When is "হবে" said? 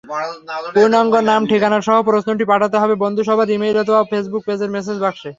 2.79-2.95